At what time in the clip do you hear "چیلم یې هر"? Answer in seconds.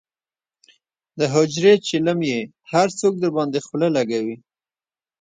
1.87-2.87